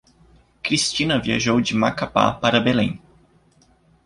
[0.63, 2.99] Cristina viajou de Macapá para Belém.